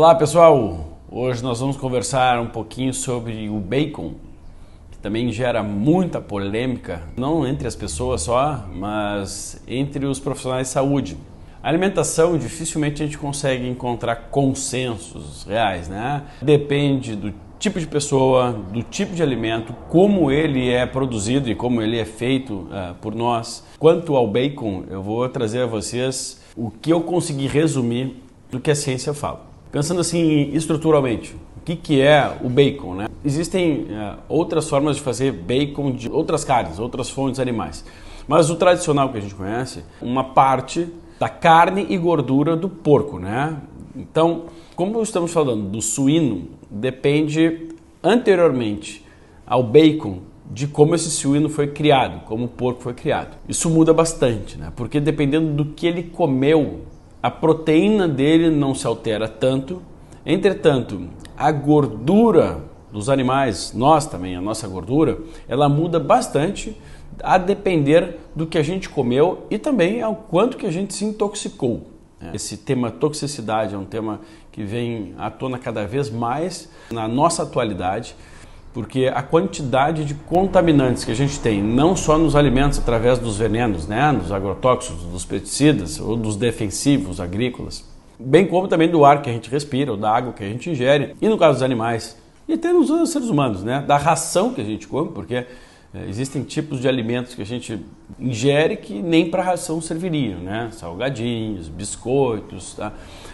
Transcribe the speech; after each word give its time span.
Olá 0.00 0.14
pessoal, 0.14 0.96
hoje 1.10 1.42
nós 1.42 1.60
vamos 1.60 1.76
conversar 1.76 2.40
um 2.40 2.46
pouquinho 2.46 2.94
sobre 2.94 3.50
o 3.50 3.58
bacon, 3.58 4.14
que 4.90 4.96
também 4.96 5.30
gera 5.30 5.62
muita 5.62 6.22
polêmica, 6.22 7.02
não 7.18 7.46
entre 7.46 7.68
as 7.68 7.76
pessoas 7.76 8.22
só, 8.22 8.64
mas 8.74 9.62
entre 9.68 10.06
os 10.06 10.18
profissionais 10.18 10.68
de 10.68 10.72
saúde. 10.72 11.18
A 11.62 11.68
alimentação 11.68 12.38
dificilmente 12.38 13.02
a 13.02 13.04
gente 13.04 13.18
consegue 13.18 13.68
encontrar 13.68 14.30
consensos 14.30 15.44
reais, 15.44 15.86
né? 15.86 16.22
Depende 16.40 17.14
do 17.14 17.34
tipo 17.58 17.78
de 17.78 17.86
pessoa, 17.86 18.52
do 18.52 18.82
tipo 18.82 19.14
de 19.14 19.22
alimento, 19.22 19.74
como 19.90 20.30
ele 20.30 20.70
é 20.70 20.86
produzido 20.86 21.50
e 21.50 21.54
como 21.54 21.82
ele 21.82 21.98
é 21.98 22.06
feito 22.06 22.54
uh, 22.54 22.94
por 23.02 23.14
nós. 23.14 23.62
Quanto 23.78 24.16
ao 24.16 24.26
bacon, 24.26 24.82
eu 24.88 25.02
vou 25.02 25.28
trazer 25.28 25.60
a 25.60 25.66
vocês 25.66 26.40
o 26.56 26.70
que 26.70 26.90
eu 26.90 27.02
consegui 27.02 27.46
resumir 27.46 28.16
do 28.50 28.58
que 28.58 28.70
a 28.70 28.74
ciência 28.74 29.12
fala. 29.12 29.49
Pensando 29.72 30.00
assim 30.00 30.50
estruturalmente, 30.52 31.36
o 31.56 31.60
que, 31.64 31.76
que 31.76 32.00
é 32.00 32.36
o 32.42 32.48
bacon? 32.48 32.94
Né? 32.94 33.06
Existem 33.24 33.82
uh, 33.82 34.18
outras 34.28 34.68
formas 34.68 34.96
de 34.96 35.02
fazer 35.02 35.30
bacon 35.32 35.92
de 35.92 36.10
outras 36.10 36.44
carnes, 36.44 36.80
outras 36.80 37.08
fontes 37.08 37.38
animais. 37.38 37.84
Mas 38.26 38.50
o 38.50 38.56
tradicional 38.56 39.10
que 39.10 39.18
a 39.18 39.20
gente 39.20 39.34
conhece, 39.34 39.84
uma 40.02 40.24
parte 40.24 40.88
da 41.20 41.28
carne 41.28 41.86
e 41.88 41.96
gordura 41.96 42.56
do 42.56 42.68
porco, 42.68 43.18
né? 43.18 43.56
Então, 43.94 44.44
como 44.74 45.02
estamos 45.02 45.32
falando 45.32 45.68
do 45.68 45.82
suíno, 45.82 46.48
depende 46.68 47.68
anteriormente 48.02 49.04
ao 49.46 49.62
bacon 49.62 50.20
de 50.50 50.66
como 50.66 50.94
esse 50.94 51.10
suíno 51.10 51.48
foi 51.48 51.68
criado, 51.68 52.24
como 52.24 52.46
o 52.46 52.48
porco 52.48 52.82
foi 52.82 52.94
criado. 52.94 53.36
Isso 53.48 53.70
muda 53.70 53.92
bastante, 53.92 54.58
né? 54.58 54.72
Porque 54.74 54.98
dependendo 54.98 55.52
do 55.52 55.72
que 55.72 55.86
ele 55.86 56.02
comeu, 56.02 56.80
a 57.22 57.30
proteína 57.30 58.08
dele 58.08 58.50
não 58.50 58.74
se 58.74 58.86
altera 58.86 59.28
tanto. 59.28 59.82
Entretanto, 60.24 61.08
a 61.36 61.50
gordura 61.50 62.64
dos 62.90 63.08
animais, 63.08 63.72
nós 63.74 64.06
também, 64.06 64.36
a 64.36 64.40
nossa 64.40 64.66
gordura, 64.66 65.18
ela 65.48 65.68
muda 65.68 66.00
bastante 66.00 66.76
a 67.22 67.38
depender 67.38 68.18
do 68.34 68.46
que 68.46 68.58
a 68.58 68.62
gente 68.62 68.88
comeu 68.88 69.46
e 69.50 69.58
também 69.58 70.02
ao 70.02 70.14
quanto 70.14 70.56
que 70.56 70.66
a 70.66 70.70
gente 70.70 70.94
se 70.94 71.04
intoxicou. 71.04 71.86
É. 72.20 72.34
Esse 72.34 72.56
tema 72.56 72.90
toxicidade 72.90 73.74
é 73.74 73.78
um 73.78 73.84
tema 73.84 74.20
que 74.52 74.62
vem 74.62 75.14
à 75.18 75.30
tona 75.30 75.58
cada 75.58 75.86
vez 75.86 76.10
mais 76.10 76.70
na 76.90 77.06
nossa 77.08 77.42
atualidade, 77.42 78.14
porque 78.72 79.10
a 79.12 79.22
quantidade 79.22 80.04
de 80.04 80.14
contaminantes 80.14 81.04
que 81.04 81.10
a 81.10 81.14
gente 81.14 81.40
tem, 81.40 81.62
não 81.62 81.96
só 81.96 82.16
nos 82.16 82.36
alimentos 82.36 82.78
através 82.78 83.18
dos 83.18 83.36
venenos, 83.36 83.86
né, 83.86 84.12
dos 84.12 84.30
agrotóxicos, 84.30 85.02
dos 85.04 85.24
pesticidas 85.24 85.98
ou 85.98 86.16
dos 86.16 86.36
defensivos 86.36 87.20
agrícolas, 87.20 87.84
bem 88.18 88.46
como 88.46 88.68
também 88.68 88.88
do 88.88 89.04
ar 89.04 89.22
que 89.22 89.30
a 89.30 89.32
gente 89.32 89.50
respira, 89.50 89.90
ou 89.90 89.96
da 89.96 90.10
água 90.10 90.32
que 90.32 90.44
a 90.44 90.48
gente 90.48 90.70
ingere, 90.70 91.16
e 91.20 91.28
no 91.28 91.36
caso 91.36 91.54
dos 91.54 91.62
animais, 91.62 92.16
e 92.46 92.54
até 92.54 92.72
nos 92.72 93.10
seres 93.10 93.28
humanos, 93.28 93.62
né, 93.64 93.84
da 93.86 93.96
ração 93.96 94.52
que 94.52 94.60
a 94.60 94.64
gente 94.64 94.86
come, 94.86 95.10
porque 95.12 95.46
é, 95.92 96.08
existem 96.08 96.44
tipos 96.44 96.80
de 96.80 96.88
alimentos 96.88 97.34
que 97.34 97.42
a 97.42 97.46
gente 97.46 97.80
ingere 98.18 98.76
que 98.76 99.02
nem 99.02 99.28
para 99.28 99.42
ração 99.42 99.80
serviriam, 99.80 100.38
né? 100.38 100.68
Salgadinhos, 100.70 101.68
biscoitos, 101.68 102.74
tá? 102.74 102.92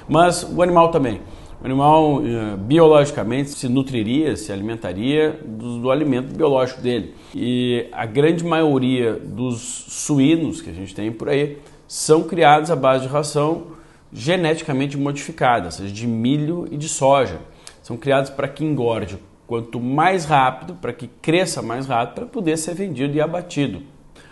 Mas 0.09 0.43
o 0.43 0.63
animal 0.63 0.91
também. 0.91 1.21
O 1.61 1.65
animal 1.65 2.23
é, 2.25 2.57
biologicamente 2.57 3.51
se 3.51 3.69
nutriria, 3.69 4.37
se 4.37 4.53
alimentaria 4.53 5.41
do, 5.45 5.81
do, 5.81 5.91
alimento 5.91 6.35
biológico 6.35 6.81
dele. 6.81 7.15
E 7.35 7.87
a 7.93 8.05
grande 8.05 8.45
maioria 8.45 9.15
dos 9.15 9.85
suínos 9.89 10.61
que 10.61 10.71
a 10.71 10.73
gente 10.73 10.95
tem 10.95 11.11
por 11.11 11.29
aí 11.29 11.59
são 11.89 12.23
criados 12.23 12.71
à 12.71 12.77
base 12.77 13.07
de 13.07 13.13
ração 13.13 13.69
geneticamente 14.13 14.97
modificada, 14.97 15.67
ou 15.67 15.71
seja, 15.71 15.93
de 15.93 16.07
milho 16.07 16.67
e 16.71 16.77
de 16.77 16.89
soja. 16.89 17.41
São 17.83 17.97
criados 17.97 18.31
para 18.31 18.49
que 18.49 18.65
engorde 18.65 19.19
quanto 19.47 19.81
mais 19.81 20.25
rápido, 20.25 20.75
para 20.75 20.93
que 20.93 21.09
cresça 21.23 21.63
mais 21.63 21.87
rápido, 21.87 22.15
para 22.15 22.27
poder 22.27 22.57
ser 22.57 22.75
vendido 22.75 23.17
e 23.17 23.21
abatido. 23.21 23.83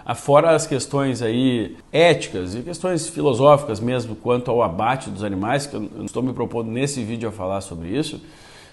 Afora 0.04 0.50
as 0.50 0.66
questões 0.66 1.22
aí 1.22 1.76
éticas 1.90 2.54
e 2.54 2.60
questões 2.60 3.08
filosóficas 3.08 3.80
mesmo 3.80 4.14
quanto 4.14 4.50
ao 4.50 4.62
abate 4.62 5.08
dos 5.08 5.24
animais, 5.24 5.66
que 5.66 5.74
eu 5.76 5.88
estou 6.04 6.22
me 6.22 6.34
propondo 6.34 6.70
nesse 6.70 7.02
vídeo 7.02 7.28
a 7.28 7.32
falar 7.32 7.62
sobre 7.62 7.88
isso, 7.88 8.20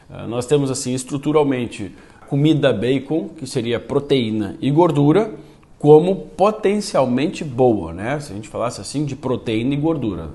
eh, 0.09 0.27
nós 0.27 0.45
temos 0.45 0.69
assim 0.69 0.93
estruturalmente 0.93 1.95
comida 2.27 2.73
bacon, 2.73 3.29
que 3.29 3.47
seria 3.47 3.79
proteína 3.79 4.57
e 4.59 4.69
gordura, 4.69 5.33
como 5.79 6.15
potencialmente 6.15 7.45
boa, 7.45 7.93
né? 7.93 8.19
Se 8.19 8.33
a 8.33 8.35
gente 8.35 8.49
falasse 8.49 8.81
assim 8.81 9.05
de 9.05 9.15
proteína 9.15 9.73
e 9.73 9.77
gordura. 9.77 10.29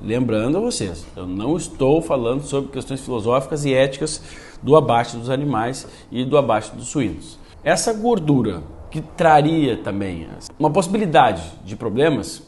Lembrando 0.00 0.56
a 0.56 0.60
vocês, 0.60 1.06
eu 1.14 1.26
não 1.26 1.56
estou 1.56 2.00
falando 2.00 2.42
sobre 2.42 2.70
questões 2.70 3.00
filosóficas 3.00 3.64
e 3.64 3.74
éticas 3.74 4.22
do 4.62 4.76
abate 4.76 5.16
dos 5.16 5.28
animais 5.28 5.86
e 6.10 6.24
do 6.24 6.38
abate 6.38 6.74
dos 6.74 6.88
suínos. 6.88 7.38
Essa 7.62 7.92
gordura 7.92 8.62
que 8.90 9.00
traria 9.00 9.76
também 9.76 10.28
uma 10.58 10.70
possibilidade 10.70 11.42
de 11.64 11.76
problemas, 11.76 12.42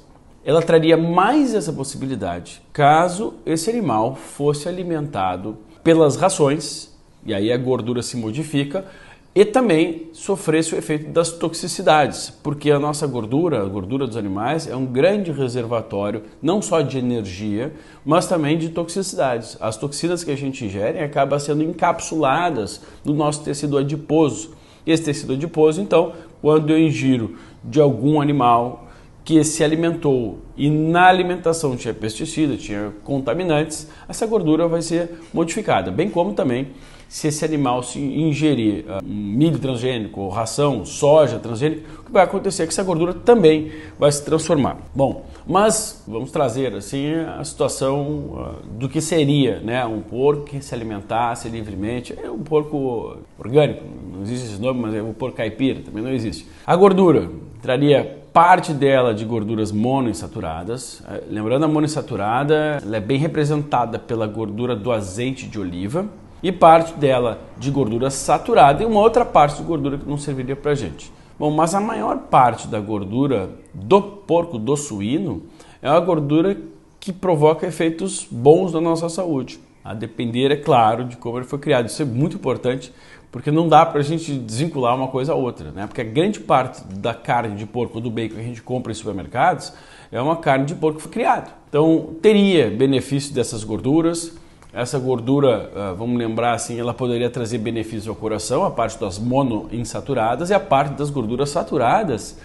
ela 0.45 0.63
traria 0.63 0.97
mais 0.97 1.55
essa 1.55 1.73
possibilidade 1.73 2.63
caso 2.73 3.35
esse 3.45 3.69
animal 3.69 4.15
fosse 4.15 4.69
alimentado 4.69 5.59
pelas 5.85 6.17
rações, 6.17 6.91
e 7.25 7.35
aí 7.35 7.53
a 7.53 7.57
gordura 7.59 8.03
se 8.03 8.17
modifica, 8.17 8.85
e 9.33 9.45
também 9.45 10.09
sofresse 10.13 10.75
o 10.75 10.79
efeito 10.79 11.11
das 11.11 11.31
toxicidades, 11.31 12.31
porque 12.43 12.71
a 12.71 12.81
nossa 12.81 13.07
gordura, 13.07 13.63
a 13.63 13.65
gordura 13.65 14.05
dos 14.05 14.17
animais, 14.17 14.67
é 14.67 14.75
um 14.75 14.85
grande 14.85 15.31
reservatório 15.31 16.25
não 16.43 16.61
só 16.61 16.81
de 16.81 16.99
energia, 16.99 17.73
mas 18.05 18.27
também 18.27 18.59
de 18.59 18.71
toxicidades. 18.71 19.57
As 19.61 19.77
toxinas 19.77 20.25
que 20.25 20.33
a 20.33 20.37
gente 20.37 20.65
ingere 20.65 20.99
acabam 20.99 21.39
sendo 21.39 21.63
encapsuladas 21.63 22.81
no 23.05 23.15
nosso 23.15 23.45
tecido 23.45 23.79
adiposo. 23.79 24.59
Esse 24.87 25.05
tecido 25.05 25.35
adiposo, 25.35 25.81
então, 25.81 26.13
quando 26.41 26.71
eu 26.71 26.79
ingiro 26.79 27.37
de 27.63 27.81
algum 27.81 28.21
animal 28.21 28.89
que 29.25 29.45
se 29.45 29.63
alimentou 29.63 30.39
e 30.57 30.71
na 30.71 31.07
alimentação 31.07 31.77
tinha 31.77 31.95
pesticida, 31.95 32.57
tinha 32.57 32.93
contaminantes, 33.05 33.89
essa 34.09 34.27
gordura 34.27 34.67
vai 34.67 34.83
ser 34.83 35.21
modificada, 35.33 35.91
bem 35.91 36.09
como 36.09 36.33
também 36.33 36.69
se 37.11 37.27
esse 37.27 37.45
animal 37.45 37.83
se 37.83 37.99
ingerir 37.99 38.85
uh, 38.87 39.05
milho 39.05 39.59
transgênico, 39.59 40.29
ração, 40.29 40.85
soja 40.87 41.41
transgênica, 41.41 41.83
o 41.99 42.05
que 42.05 42.13
vai 42.13 42.23
acontecer 42.23 42.63
é 42.63 42.67
que 42.67 42.73
essa 42.73 42.85
gordura 42.85 43.13
também 43.13 43.73
vai 43.99 44.13
se 44.13 44.25
transformar. 44.25 44.79
Bom, 44.95 45.25
mas 45.45 46.05
vamos 46.07 46.31
trazer 46.31 46.73
assim 46.73 47.13
a 47.15 47.43
situação 47.43 48.01
uh, 48.01 48.67
do 48.79 48.89
que 48.89 49.01
seria 49.01 49.59
né, 49.59 49.85
um 49.85 50.01
porco 50.01 50.45
que 50.45 50.63
se 50.63 50.73
alimentasse 50.73 51.49
livremente, 51.49 52.17
é 52.17 52.31
um 52.31 52.39
porco 52.39 53.17
orgânico, 53.37 53.83
não 54.21 54.27
existe 54.27 54.53
esse 54.53 54.61
nome, 54.61 54.81
mas 54.81 54.95
é 54.95 55.03
um 55.03 55.13
porco 55.13 55.37
caipira, 55.37 55.81
também 55.81 56.03
não 56.03 56.11
existe. 56.11 56.47
A 56.67 56.77
gordura 56.77 57.31
traria 57.63 58.19
parte 58.33 58.73
dela 58.73 59.13
de 59.13 59.25
gorduras 59.25 59.73
monoinsaturadas. 59.73 61.03
Eh, 61.09 61.25
lembrando, 61.31 61.65
a 61.65 61.69
monoinsaturada 61.69 62.81
ela 62.85 62.97
é 62.97 63.01
bem 63.01 63.19
representada 63.19 63.99
pela 63.99 64.27
gordura 64.27 64.77
do 64.77 64.93
azeite 64.93 65.47
de 65.47 65.59
oliva, 65.59 66.07
e 66.43 66.51
parte 66.51 66.95
dela 66.95 67.41
de 67.59 67.71
gordura 67.71 68.11
saturada 68.11 68.83
e 68.83 68.87
uma 68.87 69.01
outra 69.01 69.25
parte 69.25 69.59
de 69.59 69.63
gordura 69.63 69.99
que 69.99 70.09
não 70.09 70.17
serviria 70.17 70.57
para 70.57 70.75
gente. 70.75 71.13
Bom, 71.39 71.51
mas 71.51 71.75
a 71.75 71.81
maior 71.81 72.19
parte 72.19 72.67
da 72.67 72.81
gordura 72.81 73.51
do 73.73 74.01
porco, 74.01 74.59
do 74.59 74.77
suíno, 74.77 75.43
é 75.83 75.91
uma 75.91 76.01
gordura 76.01 76.57
que 76.99 77.13
provoca 77.13 77.67
efeitos 77.67 78.27
bons 78.31 78.73
na 78.73 78.81
nossa 78.81 79.09
saúde. 79.09 79.59
A 79.85 79.95
depender, 79.95 80.51
é 80.51 80.57
claro, 80.57 81.05
de 81.05 81.17
como 81.17 81.39
ele 81.39 81.47
foi 81.47 81.59
criado. 81.59 81.89
Isso 81.89 82.03
é 82.03 82.05
muito 82.05 82.37
importante 82.37 82.93
porque 83.31 83.51
não 83.51 83.69
dá 83.69 83.87
para 83.87 84.01
a 84.01 84.03
gente 84.03 84.33
desvincular 84.33 84.95
uma 84.95 85.09
coisa 85.09 85.33
a 85.33 85.37
outra, 85.37 85.71
né? 85.71 85.87
Porque 85.87 86.01
a 86.01 86.05
grande 86.05 86.41
parte 86.41 86.83
da 86.85 87.15
carne 87.15 87.55
de 87.57 87.65
porco, 87.65 88.01
do 88.01 88.11
bacon 88.11 88.35
que 88.35 88.41
a 88.41 88.45
gente 88.45 88.63
compra 88.63 88.91
em 88.91 88.95
supermercados, 88.95 89.73
é 90.11 90.21
uma 90.21 90.37
carne 90.37 90.67
de 90.67 90.75
porco 90.75 90.97
que 90.97 91.03
foi 91.03 91.13
criado. 91.13 91.53
Então, 91.69 92.11
teria 92.21 92.69
benefício 92.69 93.33
dessas 93.33 93.63
gorduras, 93.63 94.37
essa 94.73 94.99
gordura, 94.99 95.71
ah, 95.75 95.95
vamos 95.97 96.17
lembrar 96.17 96.53
assim, 96.53 96.79
ela 96.79 96.95
poderia 96.95 97.29
trazer 97.29 97.59
benefícios 97.59 98.09
ao 98.09 98.15
coração, 98.15 98.65
a 98.65 98.71
parte 98.71 98.99
das 98.99 99.19
monoinsaturadas 99.19 100.51
e 100.51 100.55
a 100.55 100.61
parte 100.61 100.95
das 100.95 101.11
gorduras 101.11 101.51
saturadas. 101.51 102.39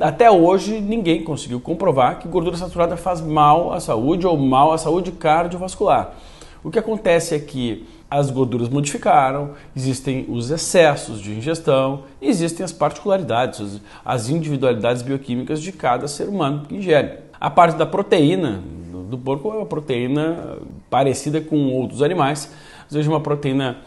Até 0.00 0.30
hoje 0.30 0.80
ninguém 0.80 1.24
conseguiu 1.24 1.60
comprovar 1.60 2.18
que 2.18 2.28
gordura 2.28 2.56
saturada 2.56 2.96
faz 2.96 3.20
mal 3.20 3.72
à 3.72 3.80
saúde 3.80 4.26
ou 4.26 4.36
mal 4.36 4.72
à 4.72 4.78
saúde 4.78 5.10
cardiovascular. 5.12 6.14
O 6.64 6.70
que 6.70 6.78
acontece 6.78 7.34
é 7.34 7.38
que 7.38 7.86
as 8.08 8.30
gorduras 8.30 8.68
modificaram, 8.68 9.52
existem 9.74 10.26
os 10.28 10.50
excessos 10.50 11.20
de 11.20 11.32
ingestão, 11.32 12.04
existem 12.20 12.62
as 12.62 12.70
particularidades, 12.70 13.80
as 14.04 14.28
individualidades 14.28 15.02
bioquímicas 15.02 15.60
de 15.60 15.72
cada 15.72 16.06
ser 16.06 16.28
humano 16.28 16.66
que 16.68 16.74
ingere. 16.74 17.18
A 17.40 17.50
parte 17.50 17.76
da 17.76 17.86
proteína, 17.86 18.62
do 19.08 19.18
porco 19.18 19.50
é 19.50 19.56
uma 19.56 19.66
proteína 19.66 20.58
parecida 20.88 21.40
com 21.40 21.68
outros 21.72 22.02
animais, 22.02 22.52
ou 22.84 22.90
seja, 22.90 23.10
uma 23.10 23.20
proteína 23.20 23.78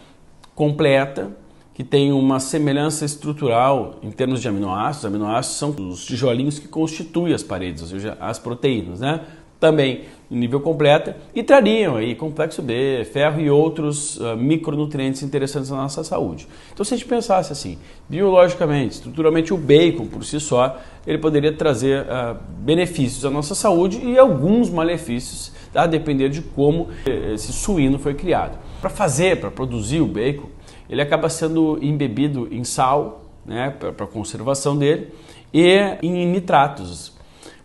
completa, 0.53 1.31
que 1.73 1.83
tem 1.83 2.11
uma 2.11 2.39
semelhança 2.39 3.03
estrutural 3.03 3.95
em 4.01 4.09
termos 4.09 4.41
de 4.41 4.47
aminoácidos. 4.47 5.05
Aminoácidos 5.05 5.57
são 5.57 5.69
os 5.89 6.05
tijolinhos 6.05 6.57
que 6.57 6.69
constituem 6.69 7.33
as 7.33 7.43
paredes, 7.43 7.83
ou 7.83 7.89
seja, 7.89 8.17
as 8.19 8.39
proteínas, 8.39 9.01
né? 9.01 9.21
Também 9.59 10.05
no 10.29 10.37
nível 10.37 10.59
completo 10.59 11.13
e 11.33 11.43
trariam 11.43 11.95
aí 11.95 12.15
complexo 12.15 12.61
B, 12.61 13.07
ferro 13.11 13.39
e 13.39 13.49
outros 13.49 14.17
uh, 14.17 14.35
micronutrientes 14.35 15.21
interessantes 15.23 15.69
na 15.69 15.77
nossa 15.77 16.03
saúde. 16.03 16.47
Então, 16.73 16.83
se 16.83 16.93
a 16.93 16.97
gente 16.97 17.07
pensasse 17.07 17.51
assim, 17.51 17.77
biologicamente, 18.09 18.95
estruturalmente, 18.95 19.53
o 19.53 19.57
bacon 19.57 20.07
por 20.07 20.23
si 20.23 20.39
só, 20.39 20.79
ele 21.05 21.17
poderia 21.17 21.53
trazer 21.53 22.01
uh, 22.01 22.37
benefícios 22.59 23.23
à 23.25 23.29
nossa 23.29 23.53
saúde 23.53 23.99
e 24.03 24.17
alguns 24.17 24.69
malefícios, 24.69 25.53
a 25.73 25.85
depender 25.85 26.29
de 26.29 26.41
como 26.41 26.87
esse 27.05 27.51
suíno 27.51 27.99
foi 27.99 28.13
criado. 28.13 28.57
Para 28.79 28.89
fazer, 28.89 29.39
para 29.39 29.51
produzir 29.51 29.99
o 29.99 30.07
bacon, 30.07 30.49
ele 30.89 31.01
acaba 31.01 31.27
sendo 31.29 31.77
embebido 31.81 32.47
em 32.51 32.63
sal, 32.63 33.25
né, 33.45 33.71
para 33.71 34.07
conservação 34.07 34.77
dele, 34.77 35.09
e 35.53 35.97
em 36.01 36.25
nitratos. 36.27 37.13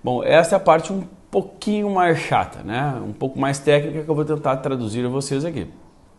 Bom, 0.02 0.24
essa 0.24 0.54
é 0.54 0.56
a 0.56 0.60
parte 0.60 0.92
um 0.92 1.04
pouquinho 1.30 1.90
mais 1.90 2.18
chata, 2.18 2.62
né? 2.62 3.00
um 3.06 3.12
pouco 3.12 3.38
mais 3.38 3.58
técnica 3.58 4.02
que 4.02 4.10
eu 4.10 4.14
vou 4.14 4.24
tentar 4.24 4.56
traduzir 4.56 5.04
a 5.04 5.08
vocês 5.08 5.44
aqui. 5.44 5.66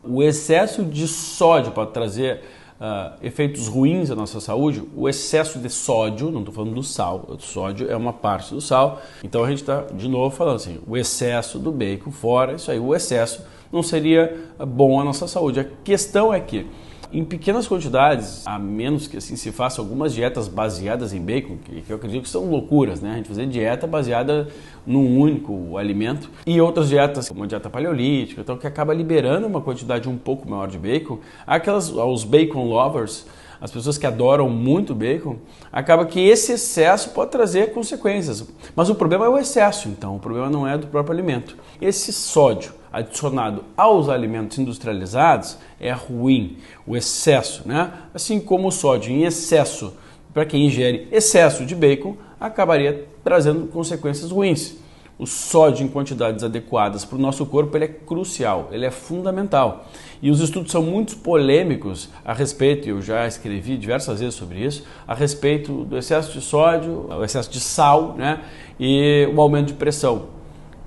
O 0.04 0.24
excesso 0.24 0.84
de 0.84 1.08
sódio 1.08 1.72
pode 1.72 1.92
trazer 1.92 2.42
uh, 2.82 3.14
efeitos 3.22 3.68
ruins 3.68 4.10
à 4.10 4.16
nossa 4.16 4.40
saúde. 4.40 4.84
O 4.96 5.08
excesso 5.08 5.60
de 5.60 5.70
sódio, 5.70 6.32
não 6.32 6.40
estou 6.40 6.54
falando 6.54 6.74
do 6.74 6.82
sal, 6.82 7.26
o 7.28 7.40
sódio 7.40 7.90
é 7.92 7.96
uma 7.96 8.14
parte 8.14 8.54
do 8.54 8.60
sal. 8.60 9.00
Então 9.24 9.44
a 9.44 9.50
gente 9.50 9.62
está 9.62 9.82
de 9.94 10.08
novo 10.08 10.36
falando 10.36 10.56
assim: 10.56 10.80
o 10.88 10.98
excesso 10.98 11.60
do 11.60 11.72
bacon 11.72 12.12
fora, 12.12 12.54
isso 12.54 12.72
aí, 12.72 12.80
o 12.80 12.96
excesso 12.96 13.46
não 13.72 13.84
seria 13.84 14.36
bom 14.60 15.00
à 15.00 15.04
nossa 15.04 15.28
saúde. 15.28 15.60
A 15.60 15.66
questão 15.84 16.34
é 16.34 16.40
que 16.40 16.66
em 17.14 17.26
pequenas 17.26 17.68
quantidades, 17.68 18.46
a 18.48 18.58
menos 18.58 19.08
que 19.08 19.18
assim 19.18 19.36
se 19.36 19.52
faça 19.52 19.82
algumas 19.82 20.14
dietas 20.14 20.48
baseadas 20.48 21.14
em 21.14 21.22
bacon, 21.22 21.58
que, 21.58 21.84
eu 21.90 21.96
acredito 21.98 22.24
que 22.24 22.30
são 22.30 22.50
loucuras, 22.50 23.02
né? 23.02 23.12
A 23.14 23.16
gente 23.18 23.28
fazer 23.28 23.46
dieta 23.48 23.86
baseada 23.86 24.48
num 24.86 25.20
único 25.20 25.78
alimento 25.78 26.30
e 26.46 26.60
outras 26.62 26.90
dietas, 26.90 27.28
como 27.30 27.44
a 27.44 27.48
dieta 27.48 27.70
paleolítica, 27.70 28.42
então 28.42 28.58
que 28.58 28.66
acaba 28.66 28.94
liberando 28.94 29.46
uma 29.46 29.62
quantidade 29.62 30.08
um 30.08 30.18
pouco 30.18 30.50
maior 30.50 30.68
de 30.68 30.78
bacon. 30.78 31.20
Aquelas, 31.46 31.92
os 31.92 32.24
bacon 32.24 32.66
lovers, 32.66 33.26
as 33.62 33.70
pessoas 33.70 33.98
que 33.98 34.08
adoram 34.08 34.50
muito 34.50 34.96
bacon, 34.96 35.38
acaba 35.72 36.06
que 36.06 36.20
esse 36.20 36.54
excesso 36.54 37.12
pode 37.12 37.30
trazer 37.30 37.72
consequências. 37.72 38.44
Mas 38.76 38.90
o 38.90 38.96
problema 38.96 39.26
é 39.26 39.30
o 39.30 39.38
excesso, 39.38 39.88
então, 39.88 40.16
o 40.16 40.20
problema 40.20 40.50
não 40.50 40.68
é 40.68 40.76
do 40.78 40.88
próprio 40.88 41.14
alimento. 41.14 41.56
Esse 41.80 42.12
sódio 42.12 42.74
adicionado 42.92 43.64
aos 43.78 44.10
alimentos 44.10 44.58
industrializados 44.58 45.58
é 45.80 45.92
ruim, 45.92 46.58
o 46.86 46.98
excesso, 46.98 47.62
né? 47.66 47.94
Assim 48.14 48.40
como 48.40 48.68
o 48.68 48.72
sódio 48.72 49.12
em 49.12 49.24
excesso, 49.24 49.94
para 50.34 50.46
quem 50.46 50.66
ingere 50.66 51.08
excesso 51.12 51.64
de 51.64 51.76
bacon, 51.76 52.18
acabaria 52.40 53.08
trazendo 53.24 53.68
consequências 53.68 54.32
ruins. 54.32 54.81
O 55.20 55.26
sódio 55.28 55.86
em 55.86 55.88
quantidades 55.88 56.44
adequadas 56.44 57.06
para 57.06 57.18
o 57.18 57.22
nosso 57.22 57.46
corpo 57.46 57.78
ele 57.78 57.86
é 57.86 57.88
crucial, 57.88 58.70
ele 58.72 58.86
é 58.86 58.92
fundamental. 58.92 59.86
E 60.22 60.32
os 60.32 60.40
estudos 60.40 60.72
são 60.72 60.82
muito 60.82 61.18
polêmicos 61.18 62.10
a 62.26 62.34
respeito, 62.34 62.90
eu 62.90 63.02
já 63.02 63.28
escrevi 63.28 63.78
diversas 63.78 64.20
vezes 64.20 64.36
sobre 64.36 64.60
isso, 64.60 64.84
a 65.08 65.14
respeito 65.14 65.84
do 65.84 65.98
excesso 65.98 66.32
de 66.34 66.42
sódio, 66.42 67.08
o 67.10 67.24
excesso 67.24 67.52
de 67.52 67.60
sal 67.60 68.16
né, 68.18 68.42
e 68.80 69.30
o 69.36 69.40
aumento 69.40 69.68
de 69.68 69.74
pressão 69.74 70.42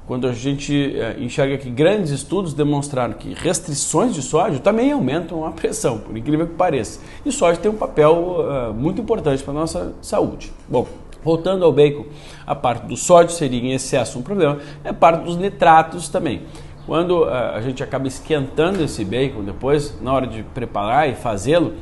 quando 0.06 0.26
a 0.26 0.32
gente 0.32 0.98
é, 0.98 1.16
enxerga 1.18 1.56
que 1.56 1.70
grandes 1.70 2.10
estudos 2.10 2.52
demonstraram 2.52 3.14
que 3.14 3.32
restrições 3.32 4.14
de 4.14 4.20
sódio 4.20 4.60
também 4.60 4.92
aumentam 4.92 5.46
a 5.46 5.50
pressão, 5.50 5.98
por 5.98 6.16
incrível 6.16 6.46
que 6.46 6.54
pareça. 6.54 7.00
E 7.24 7.32
sódio 7.32 7.60
tem 7.60 7.70
um 7.70 7.76
papel 7.76 8.12
uh, 8.12 8.74
muito 8.74 9.00
importante 9.00 9.42
para 9.42 9.52
a 9.52 9.56
nossa 9.56 9.94
saúde. 10.02 10.52
Bom, 10.68 10.86
voltando 11.24 11.64
ao 11.64 11.72
bacon, 11.72 12.04
a 12.46 12.54
parte 12.54 12.86
do 12.86 12.96
sódio 12.96 13.34
seria 13.34 13.60
em 13.60 13.72
excesso 13.72 14.18
um 14.18 14.22
problema, 14.22 14.58
é 14.84 14.92
parte 14.92 15.24
dos 15.24 15.36
nitratos 15.36 16.08
também. 16.08 16.42
Quando 16.86 17.22
uh, 17.22 17.28
a 17.54 17.60
gente 17.62 17.82
acaba 17.82 18.06
esquentando 18.06 18.82
esse 18.82 19.04
bacon 19.04 19.42
depois, 19.42 19.98
na 20.02 20.12
hora 20.12 20.26
de 20.26 20.42
preparar 20.42 21.08
e 21.08 21.14
fazê-lo, 21.14 21.74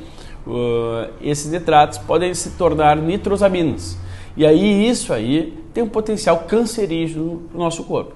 uh, 0.47 1.11
esses 1.21 1.51
nitratos 1.51 1.99
podem 1.99 2.33
se 2.35 2.53
tornar 2.53 2.97
nitrosaminas. 2.97 3.99
E 4.37 4.47
aí 4.47 4.89
isso 4.89 5.13
aí 5.13 5.59
tem 5.75 5.83
um 5.83 5.89
potencial 5.89 6.45
cancerígeno 6.49 7.43
no 7.53 7.59
nosso 7.59 7.83
corpo. 7.85 8.15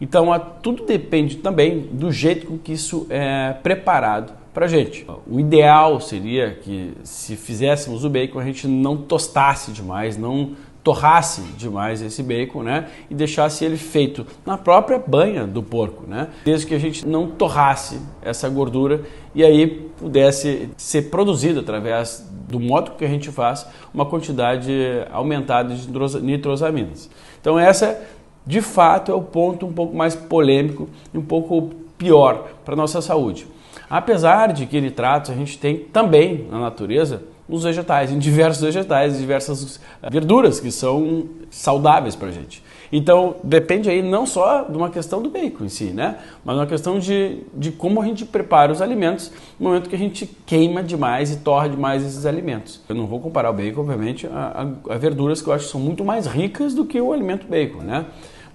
Então, 0.00 0.32
a, 0.32 0.38
tudo 0.38 0.84
depende 0.84 1.36
também 1.38 1.80
do 1.90 2.12
jeito 2.12 2.46
com 2.46 2.56
que 2.56 2.72
isso 2.72 3.06
é 3.10 3.52
preparado 3.52 4.32
para 4.54 4.66
a 4.66 4.68
gente. 4.68 5.06
O 5.26 5.40
ideal 5.40 6.00
seria 6.00 6.52
que, 6.52 6.92
se 7.02 7.36
fizéssemos 7.36 8.04
o 8.04 8.10
bacon, 8.10 8.38
a 8.38 8.44
gente 8.44 8.66
não 8.66 8.96
tostasse 8.96 9.72
demais, 9.72 10.16
não 10.16 10.52
torrasse 10.88 11.42
demais 11.58 12.00
esse 12.00 12.22
bacon, 12.22 12.62
né? 12.62 12.86
E 13.10 13.14
deixasse 13.14 13.62
ele 13.62 13.76
feito 13.76 14.26
na 14.46 14.56
própria 14.56 14.98
banha 14.98 15.46
do 15.46 15.62
porco, 15.62 16.04
né? 16.08 16.28
Desde 16.46 16.66
que 16.66 16.74
a 16.74 16.78
gente 16.78 17.06
não 17.06 17.26
torrasse 17.26 18.00
essa 18.22 18.48
gordura 18.48 19.02
e 19.34 19.44
aí 19.44 19.66
pudesse 19.98 20.70
ser 20.78 21.10
produzido 21.10 21.60
através 21.60 22.26
do 22.48 22.58
modo 22.58 22.92
que 22.92 23.04
a 23.04 23.08
gente 23.08 23.30
faz 23.30 23.66
uma 23.92 24.06
quantidade 24.06 24.72
aumentada 25.12 25.74
de 25.74 26.22
nitrosaminas. 26.22 27.10
Então 27.38 27.58
essa, 27.58 28.00
de 28.46 28.62
fato, 28.62 29.12
é 29.12 29.14
o 29.14 29.20
ponto 29.20 29.66
um 29.66 29.72
pouco 29.74 29.94
mais 29.94 30.16
polêmico 30.16 30.88
e 31.12 31.18
um 31.18 31.22
pouco 31.22 31.68
pior 31.98 32.48
para 32.64 32.74
nossa 32.74 33.02
saúde. 33.02 33.46
Apesar 33.90 34.54
de 34.54 34.64
que 34.64 34.80
nitratos 34.80 35.30
a 35.30 35.34
gente 35.34 35.58
tem 35.58 35.76
também 35.76 36.46
na 36.50 36.58
natureza 36.58 37.24
nos 37.48 37.64
vegetais, 37.64 38.12
em 38.12 38.18
diversos 38.18 38.62
vegetais, 38.62 39.18
diversas 39.18 39.80
eh, 40.02 40.10
verduras 40.10 40.60
que 40.60 40.70
são 40.70 41.24
saudáveis 41.50 42.14
para 42.14 42.28
a 42.28 42.32
gente. 42.32 42.62
Então, 42.90 43.36
depende 43.44 43.88
aí 43.90 44.02
não 44.02 44.26
só 44.26 44.62
de 44.62 44.76
uma 44.76 44.90
questão 44.90 45.20
do 45.20 45.28
bacon 45.28 45.64
em 45.64 45.68
si, 45.68 45.84
né? 45.84 46.18
Mas 46.44 46.56
uma 46.56 46.66
questão 46.66 46.98
de, 46.98 47.42
de 47.54 47.70
como 47.70 48.00
a 48.00 48.04
gente 48.04 48.24
prepara 48.24 48.72
os 48.72 48.80
alimentos 48.80 49.30
no 49.60 49.68
momento 49.68 49.88
que 49.88 49.94
a 49.94 49.98
gente 49.98 50.26
queima 50.46 50.82
demais 50.82 51.30
e 51.30 51.36
torra 51.36 51.68
demais 51.68 52.02
esses 52.02 52.24
alimentos. 52.24 52.80
Eu 52.88 52.94
não 52.94 53.06
vou 53.06 53.20
comparar 53.20 53.50
o 53.50 53.52
bacon, 53.52 53.82
obviamente, 53.82 54.26
a, 54.26 54.72
a, 54.88 54.94
a 54.94 54.98
verduras 54.98 55.42
que 55.42 55.48
eu 55.48 55.52
acho 55.52 55.66
que 55.66 55.70
são 55.70 55.80
muito 55.80 56.04
mais 56.04 56.26
ricas 56.26 56.74
do 56.74 56.84
que 56.84 57.00
o 57.00 57.12
alimento 57.12 57.46
bacon, 57.46 57.82
né? 57.82 58.06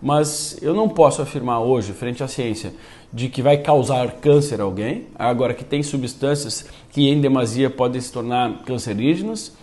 Mas 0.03 0.57
eu 0.61 0.73
não 0.73 0.89
posso 0.89 1.21
afirmar 1.21 1.61
hoje, 1.61 1.93
frente 1.93 2.21
à 2.21 2.27
ciência, 2.27 2.73
de 3.11 3.29
que 3.29 3.41
vai 3.41 3.55
causar 3.59 4.11
câncer 4.19 4.59
a 4.59 4.65
alguém, 4.65 5.05
agora 5.17 5.53
que 5.53 5.63
tem 5.63 5.81
substâncias 5.81 6.65
que 6.91 7.09
em 7.09 7.21
demasia 7.21 7.69
podem 7.69 8.01
se 8.01 8.11
tornar 8.11 8.63
cancerígenas. 8.65 9.53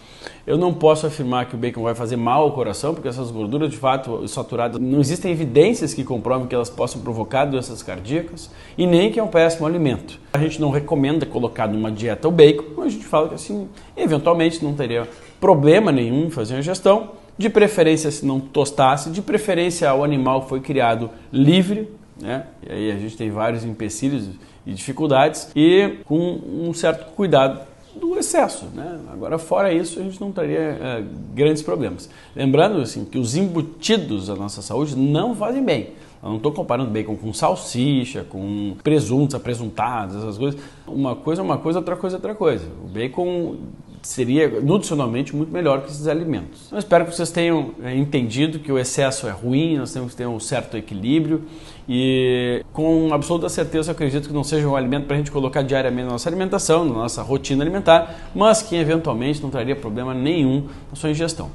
Eu 0.46 0.56
não 0.56 0.72
posso 0.72 1.06
afirmar 1.06 1.44
que 1.44 1.54
o 1.54 1.58
bacon 1.58 1.82
vai 1.82 1.94
fazer 1.94 2.16
mal 2.16 2.44
ao 2.44 2.52
coração, 2.52 2.94
porque 2.94 3.06
essas 3.08 3.30
gorduras 3.30 3.70
de 3.70 3.76
fato 3.76 4.26
saturadas, 4.26 4.80
não 4.80 5.00
existem 5.00 5.30
evidências 5.30 5.92
que 5.92 6.04
comprovem 6.04 6.46
que 6.46 6.54
elas 6.54 6.70
possam 6.70 7.02
provocar 7.02 7.44
doenças 7.44 7.82
cardíacas 7.82 8.50
e 8.78 8.86
nem 8.86 9.12
que 9.12 9.20
é 9.20 9.22
um 9.22 9.28
péssimo 9.28 9.66
alimento. 9.66 10.18
A 10.32 10.38
gente 10.38 10.58
não 10.58 10.70
recomenda 10.70 11.26
colocar 11.26 11.68
numa 11.68 11.92
dieta 11.92 12.26
o 12.26 12.30
bacon, 12.30 12.64
mas 12.78 12.86
a 12.86 12.90
gente 12.90 13.04
fala 13.04 13.28
que 13.28 13.34
assim, 13.34 13.68
eventualmente 13.94 14.64
não 14.64 14.72
teria 14.72 15.06
problema 15.38 15.92
nenhum 15.92 16.26
em 16.26 16.30
fazer 16.30 16.56
a 16.56 16.58
ingestão, 16.60 17.10
de 17.40 17.48
preferência 17.48 18.10
se 18.10 18.26
não 18.26 18.38
tostasse, 18.38 19.08
de 19.08 19.22
preferência 19.22 19.92
o 19.94 20.04
animal 20.04 20.46
foi 20.46 20.60
criado 20.60 21.10
livre, 21.32 21.88
né? 22.20 22.44
E 22.68 22.70
aí 22.70 22.92
a 22.92 22.96
gente 22.98 23.16
tem 23.16 23.30
vários 23.30 23.64
empecilhos 23.64 24.28
e 24.66 24.74
dificuldades 24.74 25.50
e 25.56 26.00
com 26.04 26.38
um 26.46 26.74
certo 26.74 27.14
cuidado 27.14 27.62
do 27.98 28.18
excesso, 28.18 28.66
né? 28.74 29.00
Agora 29.10 29.38
fora 29.38 29.72
isso 29.72 29.98
a 29.98 30.02
gente 30.02 30.20
não 30.20 30.30
teria 30.30 30.58
é, 30.58 31.04
grandes 31.34 31.62
problemas. 31.62 32.10
Lembrando 32.36 32.78
assim 32.78 33.06
que 33.06 33.16
os 33.16 33.34
embutidos 33.34 34.26
da 34.26 34.36
nossa 34.36 34.60
saúde 34.60 34.94
não 34.94 35.34
fazem 35.34 35.64
bem. 35.64 35.94
Eu 36.22 36.28
não 36.28 36.36
estou 36.36 36.52
comparando 36.52 36.90
bacon 36.90 37.16
com 37.16 37.32
salsicha, 37.32 38.22
com 38.22 38.76
presuntos, 38.84 39.34
apresuntados, 39.34 40.16
essas 40.16 40.36
coisas. 40.36 40.60
Uma 40.86 41.16
coisa 41.16 41.40
é 41.40 41.44
uma 41.44 41.56
coisa, 41.56 41.78
outra 41.78 41.96
coisa 41.96 42.16
é 42.16 42.18
outra 42.18 42.34
coisa. 42.34 42.66
O 42.84 42.86
bacon 42.86 43.56
seria 44.02 44.48
nutricionalmente 44.60 45.34
muito 45.34 45.52
melhor 45.52 45.82
que 45.82 45.90
esses 45.90 46.06
alimentos. 46.06 46.70
Eu 46.72 46.78
espero 46.78 47.04
que 47.04 47.14
vocês 47.14 47.30
tenham 47.30 47.72
é, 47.82 47.94
entendido 47.94 48.58
que 48.58 48.72
o 48.72 48.78
excesso 48.78 49.26
é 49.26 49.30
ruim, 49.30 49.76
nós 49.76 49.92
temos 49.92 50.12
que 50.12 50.16
ter 50.16 50.26
um 50.26 50.40
certo 50.40 50.76
equilíbrio 50.76 51.42
e 51.88 52.64
com 52.72 53.12
absoluta 53.12 53.48
certeza 53.48 53.90
eu 53.90 53.92
acredito 53.92 54.28
que 54.28 54.34
não 54.34 54.44
seja 54.44 54.66
um 54.68 54.76
alimento 54.76 55.06
para 55.06 55.16
a 55.16 55.18
gente 55.18 55.30
colocar 55.30 55.62
diariamente 55.62 56.06
na 56.06 56.12
nossa 56.12 56.28
alimentação, 56.28 56.84
na 56.84 56.94
nossa 56.94 57.22
rotina 57.22 57.62
alimentar, 57.62 58.30
mas 58.34 58.62
que 58.62 58.76
eventualmente 58.76 59.42
não 59.42 59.50
traria 59.50 59.76
problema 59.76 60.14
nenhum 60.14 60.66
na 60.90 60.96
sua 60.96 61.10
ingestão. 61.10 61.50